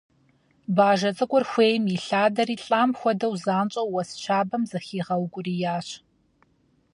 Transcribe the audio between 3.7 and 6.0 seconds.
уэс щабэм зыхигъэукӀуриящ.